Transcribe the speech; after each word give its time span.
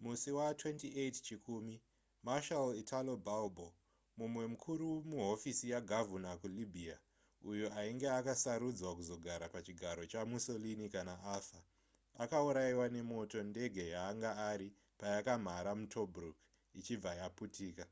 musi 0.00 0.30
wa28 0.38 1.10
chikumi 1.26 1.76
marshal 2.26 2.68
italo 2.82 3.14
balbo 3.26 3.66
mumwe 4.18 4.44
mukuru 4.52 4.88
muhofisi 5.10 5.66
yagavhuna 5.74 6.30
kulibya 6.40 6.96
uyo 7.50 7.66
ainge 7.80 8.08
akasarudzwa 8.18 8.90
kuzogara 8.98 9.46
pachigaro 9.54 10.02
chamussolini 10.12 10.86
kana 10.94 11.14
afa 11.36 11.60
akaurayiwa 12.22 12.86
nemoto 12.94 13.38
ndege 13.50 13.82
yaanga 13.94 14.30
ari 14.50 14.68
payakamhara 14.98 15.70
mutobruk 15.80 16.36
ichibva 16.78 17.10
yaputika 17.20 17.84